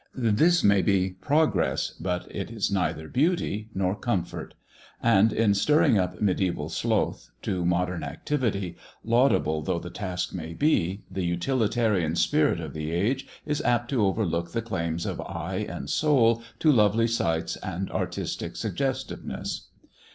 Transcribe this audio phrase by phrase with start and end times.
[0.15, 4.55] This may be progress, but it is neither beauty nor comfort;
[4.99, 9.77] and in 4 THE dwarf's chamber stirring up medisBval sloth to modem activity, laudable though
[9.77, 14.63] the task may be, the utilitarian spirit of the age is apt to overlook the
[14.63, 19.67] claims of eye and soul to lovely sights and artistic suggestiveness.